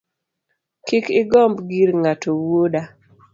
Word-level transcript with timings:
Kik 0.85 1.05
igomb 1.21 1.57
gir 1.69 1.89
ng’ato 2.01 2.29
wuoda 2.41 2.81